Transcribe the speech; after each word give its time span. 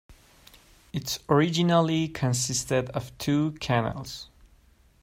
It 0.93 1.19
originally 1.29 2.07
consisted 2.07 2.89
of 2.89 3.15
two 3.19 3.51
canals. 3.59 4.29